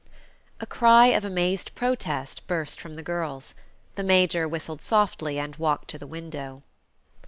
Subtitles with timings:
[0.59, 3.53] A cry of amazed protest burst from the girls.
[3.93, 6.63] The Major whistled softly and walked to the window.